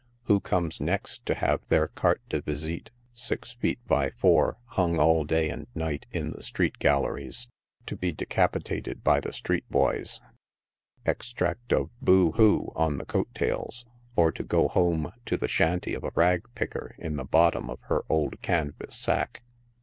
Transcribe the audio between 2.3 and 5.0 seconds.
visite, six feet by four, hung